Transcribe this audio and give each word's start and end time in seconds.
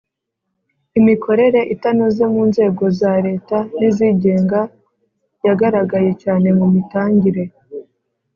Imikorere 0.99 1.59
itanoze 1.73 2.23
mu 2.33 2.41
nzego 2.49 2.83
za 2.99 3.13
Leta 3.25 3.57
n 3.77 3.79
izigenga 3.89 4.59
yagaragaye 5.45 6.11
cyane 6.21 6.47
mu 6.59 6.65
mitangire 6.73 7.43